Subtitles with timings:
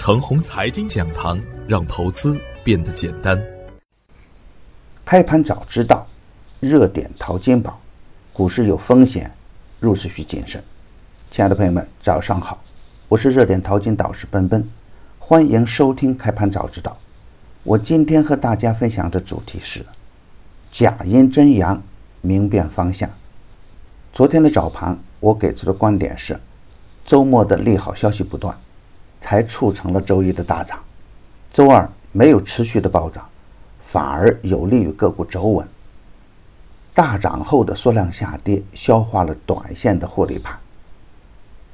[0.00, 1.38] 程红财经讲堂，
[1.68, 3.38] 让投资变得简单。
[5.04, 6.06] 开盘早知道，
[6.58, 7.78] 热点淘金宝，
[8.32, 9.30] 股市有风险，
[9.78, 10.64] 入市需谨慎。
[11.32, 12.62] 亲爱的朋友们，早上好，
[13.10, 14.66] 我是热点淘金导师奔奔，
[15.18, 16.96] 欢迎收听开盘早知道。
[17.62, 19.84] 我今天和大家分享的主题是
[20.82, 21.82] 假阴真阳，
[22.22, 23.10] 明辨方向。
[24.14, 26.40] 昨天的早盘，我给出的观点是，
[27.04, 28.56] 周末的利好消息不断。
[29.22, 30.78] 才促成了周一的大涨，
[31.52, 33.28] 周二没有持续的暴涨，
[33.92, 35.66] 反而有利于个股走稳。
[36.94, 40.58] 大涨后的缩量下跌，消化了短线的获利盘。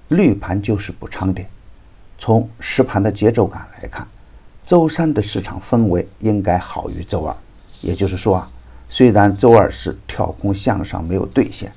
[0.08, 1.48] 绿盘就是补仓点。
[2.18, 4.06] 从实盘的节奏感来看，
[4.68, 7.34] 周三的市场氛围应该好于周二。
[7.80, 8.50] 也就是说啊，
[8.88, 11.72] 虽然周二是跳空向上没有兑现，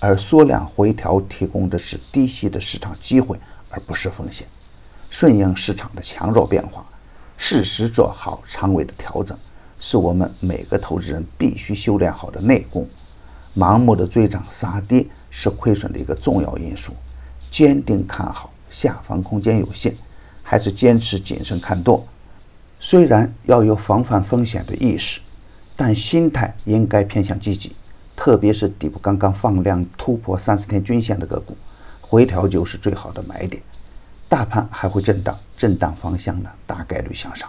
[0.00, 3.38] 而缩量回调提供的是低吸的市场机会，
[3.70, 4.46] 而不是风险。
[5.18, 6.84] 顺应市场的强弱变化，
[7.38, 9.38] 适时做好仓位的调整，
[9.78, 12.86] 是我们每个投资人必须修炼好的内功。
[13.56, 16.92] 盲目的追涨杀跌是亏损的一个重要因素。
[17.52, 19.94] 坚定看好下方空间有限，
[20.42, 22.04] 还是坚持谨慎看多。
[22.80, 25.20] 虽然要有防范风险的意识，
[25.76, 27.76] 但心态应该偏向积极。
[28.16, 31.56] 特别是底部刚刚放量突破三十天均线的个股，
[32.00, 33.62] 回调就是最好的买点。
[34.34, 37.48] 大盘还会震荡，震荡方向呢大概率向上。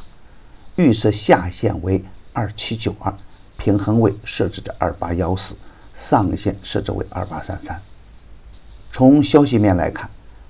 [0.75, 3.11] 预设下限为二七九二，
[3.57, 5.41] 平衡位设置的二八幺四，
[6.11, 7.81] 上限设置为二八三三。
[8.93, 10.07] 从消息面来看，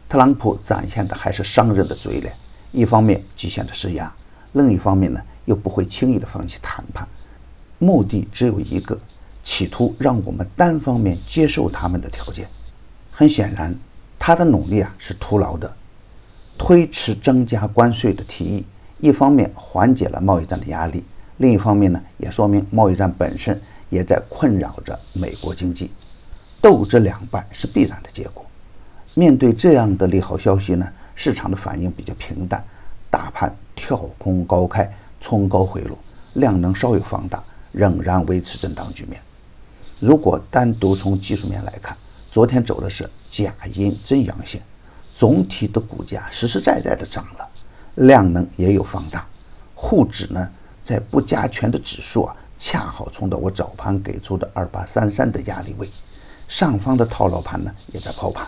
[0.09, 2.33] 特朗普展现的还是商人的嘴脸，
[2.73, 4.11] 一方面极限的施压，
[4.52, 7.08] 另一方面呢又不会轻易的放弃谈判，
[7.80, 9.00] 目的只有一个，
[9.45, 12.45] 企图让我们单方面接受他们的条件。
[13.13, 13.73] 很显然，
[14.19, 15.73] 他的努力啊是徒劳的。
[16.57, 18.65] 推迟增加关税的提议，
[18.99, 21.03] 一方面缓解了贸易战的压力，
[21.37, 25.91] 另一方面呢，也说明贸易战本身也在困扰着美国经济。
[26.61, 28.45] 斗智两败是必然的结果。
[29.13, 32.63] 面对这样的利好消息呢，市场的反应比较平淡，
[33.11, 35.97] 大盘跳空高开，冲高回落，
[36.33, 39.21] 量能稍有放大，仍然维持震荡局面。
[39.99, 41.95] 如果单独从技术面来看，
[42.31, 44.61] 昨天走的是假阴真阳线。
[45.17, 47.47] 总体的股价实实在在的涨了，
[47.95, 49.25] 量能也有放大，
[49.73, 50.49] 沪指呢
[50.85, 55.89] 在不加权的指数啊，恰好冲到我早盘给出的二八三三的压力位，
[56.49, 58.45] 上方的套牢盘呢也在抛盘，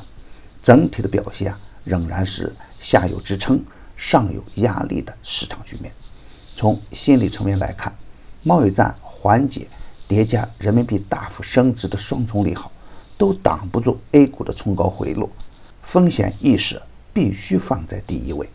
[0.64, 2.54] 整体的表现啊仍然是
[2.84, 3.64] 下有支撑，
[3.96, 5.92] 上有压力的市场局面。
[6.58, 7.94] 从心理层面来看，
[8.44, 9.68] 贸易战缓解
[10.08, 12.72] 叠加人民币大幅升值的双重利好，
[13.18, 15.30] 都挡不住 A 股的冲高回落。
[15.92, 16.82] 风险意识
[17.14, 18.50] 必须放在第一位，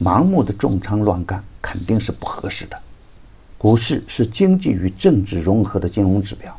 [0.00, 2.76] 盲目的重仓乱干肯定是不合适的。
[3.58, 6.58] 股市是经济与政治融合的金融指标。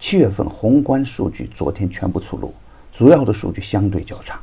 [0.00, 2.52] 七月份宏观数据昨天全部出炉，
[2.92, 4.40] 主要的数据相对较差。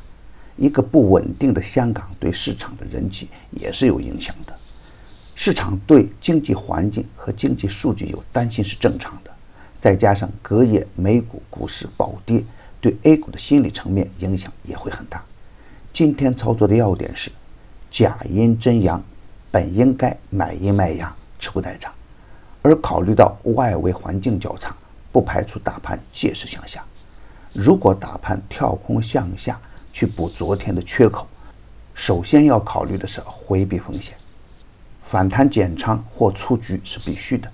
[0.56, 4.54] 一个不稳定的香港对市场的人气也是有影响的。
[5.34, 9.30] 市场对经济环境和经济数据有担心是正常的，
[9.82, 12.42] 再加上隔夜美股股市暴跌。
[12.82, 15.22] 对 A 股的心理层面影响也会很大。
[15.94, 17.30] 今天操作的要点是
[17.92, 19.02] 假阴真阳，
[19.52, 21.92] 本应该买阴卖阳，持股待涨。
[22.62, 24.74] 而考虑到外围环境较差，
[25.12, 26.82] 不排除大盘借势向下。
[27.52, 29.60] 如果大盘跳空向下
[29.92, 31.26] 去补昨天的缺口，
[31.94, 34.14] 首先要考虑的是回避风险，
[35.08, 37.48] 反弹减仓或出局是必须的。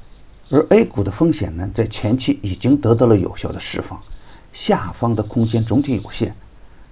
[0.51, 4.01] 而 A 股的风险呢，在前期已经得到了有效的释放。
[4.67, 6.35] 下方的空间总体有限，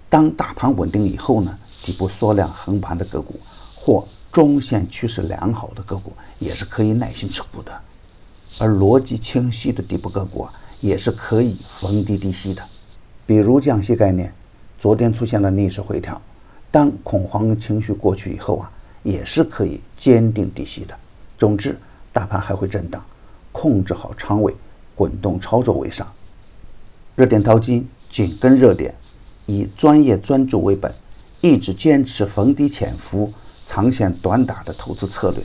[0.08, 3.40] 当大盘稳定以后呢，底部缩量横盘的个股
[3.74, 7.72] 或中线趋势良好的个股也是可以耐心持股的，
[8.58, 12.62] 而逻辑清晰的底部个股啊，也是可以逢低低吸的。
[13.26, 14.32] 比如降息概念，
[14.78, 16.20] 昨天出现了逆势回调，
[16.70, 18.70] 当恐慌情绪过去以后啊，
[19.02, 20.94] 也是可以坚定低吸的。
[21.38, 21.78] 总之，
[22.12, 23.02] 大盘还会震荡，
[23.52, 24.54] 控制好仓位，
[24.94, 26.06] 滚动操作为上。
[27.16, 28.94] 热点淘金，紧跟热点，
[29.46, 30.92] 以专业专注为本，
[31.40, 33.32] 一直坚持逢低潜伏、
[33.70, 35.42] 长线短打的投资策略。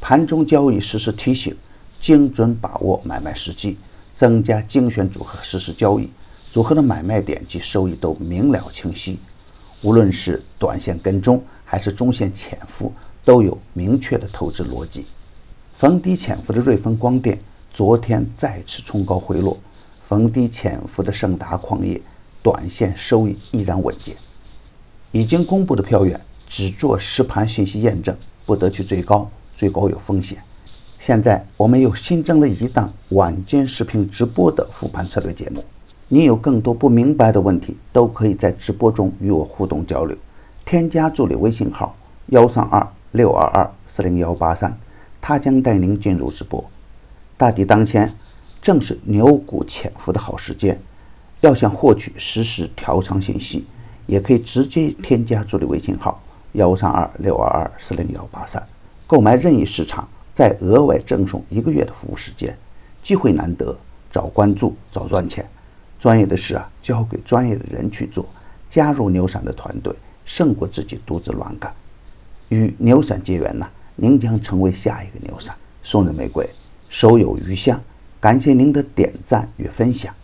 [0.00, 1.56] 盘中交易实时提醒，
[2.00, 3.76] 精准把握买卖时机，
[4.20, 6.08] 增加精选组合实时交易，
[6.52, 9.18] 组合的买卖点及收益都明了清晰。
[9.82, 12.92] 无论是短线跟踪还是中线潜伏，
[13.24, 15.04] 都有明确的投资逻辑。
[15.80, 17.40] 逢低潜伏的瑞丰光电，
[17.74, 19.58] 昨天再次冲高回落。
[20.08, 22.00] 逢低潜伏的盛达矿业，
[22.42, 24.16] 短线收益依然稳健。
[25.12, 28.16] 已经公布的票源，只做实盘信息验证，
[28.46, 30.38] 不得去追高，追高有风险。
[31.06, 35.64] 现在我们又新增了一档晚间视频直播的复盘策略节目。
[36.08, 40.16] 你有更多不明白的问题，都可以在直播中与我互动交流。
[40.64, 41.96] 添加助理微信号
[42.26, 44.78] 幺三二六二二四零幺八三，
[45.20, 46.64] 他将带您进入直播。
[47.38, 48.14] 大敌当前，
[48.62, 50.78] 正是牛股潜伏的好时间。
[51.40, 53.64] 要想获取实时调仓信息，
[54.06, 56.20] 也可以直接添加助理微信号
[56.52, 58.62] 幺三二六二二四零幺八三，
[59.06, 60.08] 购买任意市场。
[60.36, 62.56] 再额外赠送一个月的服务时间，
[63.02, 63.76] 机会难得，
[64.12, 65.44] 早关注早赚钱。
[65.98, 68.24] 专业的事啊，交给专业的人去做。
[68.70, 69.92] 加入牛散的团队，
[70.24, 71.72] 胜过自己独自乱干。
[72.50, 73.66] 与牛散结缘呢，
[73.96, 75.52] 您将成为下一个牛散。
[75.82, 76.48] 送人玫瑰，
[76.88, 77.80] 手有余香。
[78.20, 80.14] 感谢您的点赞与分享，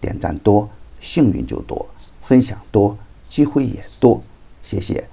[0.00, 0.68] 点赞多，
[1.00, 1.86] 幸运就多；
[2.26, 2.98] 分享多，
[3.30, 4.22] 机会也多。
[4.68, 5.08] 谢谢。